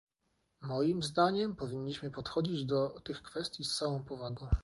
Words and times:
Moim 0.61 1.03
zdaniem 1.03 1.55
powinniśmy 1.55 2.11
podchodzić 2.11 2.65
do 2.65 2.99
tych 3.03 3.21
kwestii 3.23 3.63
z 3.63 3.77
całą 3.77 4.03
powagą 4.03 4.47